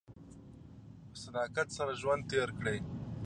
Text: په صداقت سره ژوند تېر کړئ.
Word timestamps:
په 1.11 1.17
صداقت 1.23 1.67
سره 1.77 1.91
ژوند 2.01 2.21
تېر 2.31 2.49
کړئ. 2.59 2.77